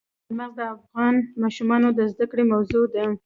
چار 0.25 0.35
مغز 0.39 0.55
د 0.59 0.61
افغان 0.75 1.15
ماشومانو 1.41 1.87
د 1.97 1.99
زده 2.11 2.25
کړې 2.31 2.43
موضوع 2.53 2.85
ده. 2.93 3.05